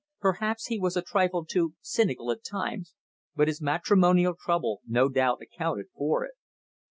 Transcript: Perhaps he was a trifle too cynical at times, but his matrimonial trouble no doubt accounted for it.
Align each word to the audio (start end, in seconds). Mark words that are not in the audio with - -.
Perhaps 0.19 0.65
he 0.65 0.79
was 0.79 0.97
a 0.97 1.03
trifle 1.03 1.45
too 1.45 1.75
cynical 1.79 2.31
at 2.31 2.43
times, 2.43 2.95
but 3.35 3.47
his 3.47 3.61
matrimonial 3.61 4.33
trouble 4.33 4.81
no 4.87 5.09
doubt 5.09 5.43
accounted 5.43 5.89
for 5.95 6.25
it. 6.25 6.31